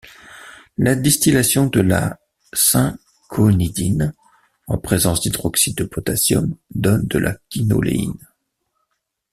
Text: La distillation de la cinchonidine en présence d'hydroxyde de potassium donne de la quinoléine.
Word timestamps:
La 0.79 0.95
distillation 0.95 1.67
de 1.67 1.79
la 1.79 2.19
cinchonidine 2.53 4.15
en 4.65 4.79
présence 4.79 5.21
d'hydroxyde 5.21 5.77
de 5.77 5.83
potassium 5.83 6.57
donne 6.73 7.05
de 7.05 7.19
la 7.19 7.35
quinoléine. 7.51 8.27